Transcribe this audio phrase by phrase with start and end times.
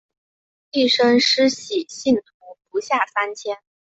[0.71, 2.23] 一生施洗信徒
[2.71, 3.57] 不下三千。